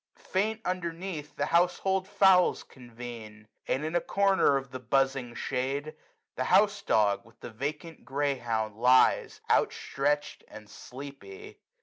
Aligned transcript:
Faint, 0.17 0.59
underneath, 0.65 1.35
the 1.35 1.45
household 1.45 2.07
fowls 2.07 2.63
convene 2.63 3.47
j 3.67 3.73
23a 3.73 3.75
And, 3.75 3.85
in 3.85 3.95
a 3.95 4.01
corner 4.01 4.57
of 4.57 4.71
the 4.71 4.79
buzzing 4.79 5.35
shade. 5.35 5.93
The 6.35 6.45
house 6.45 6.81
dog, 6.81 7.23
with 7.23 7.39
the 7.41 7.51
vacant 7.51 8.03
greyhound, 8.03 8.75
lies, 8.77 9.41
Out 9.47 9.71
stretch'd, 9.71 10.43
and 10.47 10.67
sleepy. 10.67 11.59